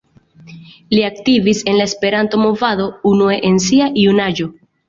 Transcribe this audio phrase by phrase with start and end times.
[0.93, 4.53] Li aktivis en la Esperanto-movado unue en sia junaĝo.